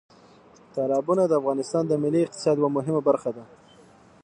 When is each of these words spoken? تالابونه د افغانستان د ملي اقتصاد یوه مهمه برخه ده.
تالابونه 0.75 1.23
د 1.27 1.33
افغانستان 1.41 1.83
د 1.87 1.93
ملي 2.03 2.19
اقتصاد 2.23 2.55
یوه 2.59 2.69
مهمه 2.77 3.01
برخه 3.07 3.29
ده. 3.37 3.43